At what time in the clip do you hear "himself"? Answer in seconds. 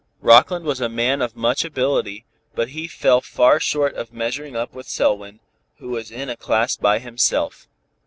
6.97-7.67